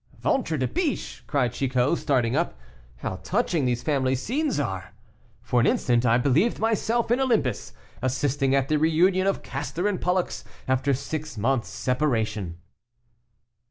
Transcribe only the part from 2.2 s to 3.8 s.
up, "how touching